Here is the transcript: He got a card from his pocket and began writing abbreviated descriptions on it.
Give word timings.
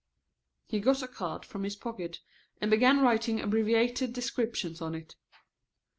He 0.65 0.79
got 0.79 1.03
a 1.03 1.07
card 1.07 1.45
from 1.45 1.61
his 1.63 1.75
pocket 1.75 2.21
and 2.59 2.71
began 2.71 3.01
writing 3.01 3.39
abbreviated 3.39 4.13
descriptions 4.13 4.81
on 4.81 4.95
it. 4.95 5.13